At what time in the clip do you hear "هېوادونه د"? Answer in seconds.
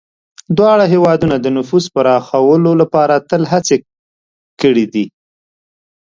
0.93-1.47